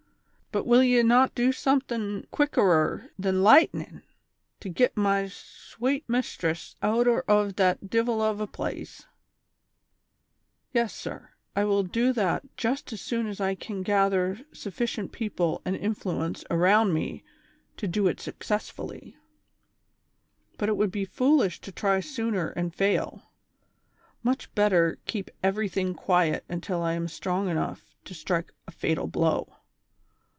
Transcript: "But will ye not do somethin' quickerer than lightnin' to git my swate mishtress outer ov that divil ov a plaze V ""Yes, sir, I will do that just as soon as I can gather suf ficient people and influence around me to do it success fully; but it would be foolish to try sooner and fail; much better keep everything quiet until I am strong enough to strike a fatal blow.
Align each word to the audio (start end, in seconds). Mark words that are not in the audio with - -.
"But 0.61 0.65
will 0.67 0.83
ye 0.83 1.01
not 1.01 1.33
do 1.33 1.53
somethin' 1.53 2.27
quickerer 2.29 3.09
than 3.17 3.41
lightnin' 3.41 4.03
to 4.59 4.67
git 4.67 4.97
my 4.97 5.29
swate 5.29 6.05
mishtress 6.09 6.75
outer 6.83 7.23
ov 7.31 7.55
that 7.55 7.89
divil 7.89 8.21
ov 8.21 8.41
a 8.41 8.47
plaze 8.47 8.97
V 8.97 9.05
""Yes, 10.73 10.93
sir, 10.93 11.29
I 11.55 11.63
will 11.63 11.83
do 11.83 12.11
that 12.11 12.57
just 12.57 12.91
as 12.91 12.99
soon 12.99 13.27
as 13.27 13.39
I 13.39 13.55
can 13.55 13.81
gather 13.81 14.41
suf 14.51 14.77
ficient 14.77 15.13
people 15.13 15.61
and 15.63 15.73
influence 15.77 16.43
around 16.49 16.91
me 16.91 17.23
to 17.77 17.87
do 17.87 18.07
it 18.09 18.19
success 18.19 18.69
fully; 18.69 19.15
but 20.57 20.67
it 20.67 20.75
would 20.75 20.91
be 20.91 21.05
foolish 21.05 21.61
to 21.61 21.71
try 21.71 22.01
sooner 22.01 22.49
and 22.49 22.75
fail; 22.75 23.31
much 24.21 24.53
better 24.53 24.99
keep 25.05 25.31
everything 25.41 25.93
quiet 25.93 26.43
until 26.49 26.83
I 26.83 26.91
am 26.91 27.07
strong 27.07 27.47
enough 27.47 27.95
to 28.03 28.13
strike 28.13 28.51
a 28.67 28.71
fatal 28.71 29.07
blow. 29.07 29.55